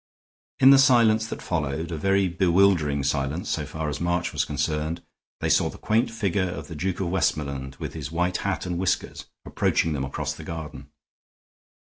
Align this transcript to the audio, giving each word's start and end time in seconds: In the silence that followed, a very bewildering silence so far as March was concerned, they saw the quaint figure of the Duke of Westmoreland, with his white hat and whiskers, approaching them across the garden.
In 0.59 0.71
the 0.71 0.79
silence 0.79 1.27
that 1.27 1.43
followed, 1.43 1.91
a 1.91 1.95
very 1.95 2.27
bewildering 2.27 3.03
silence 3.03 3.51
so 3.51 3.67
far 3.67 3.87
as 3.87 4.01
March 4.01 4.33
was 4.33 4.45
concerned, 4.45 5.03
they 5.41 5.47
saw 5.49 5.69
the 5.69 5.77
quaint 5.77 6.09
figure 6.09 6.49
of 6.49 6.67
the 6.69 6.75
Duke 6.75 6.99
of 7.01 7.09
Westmoreland, 7.09 7.75
with 7.75 7.93
his 7.93 8.11
white 8.11 8.37
hat 8.37 8.65
and 8.65 8.79
whiskers, 8.79 9.27
approaching 9.45 9.93
them 9.93 10.03
across 10.03 10.33
the 10.33 10.43
garden. 10.43 10.87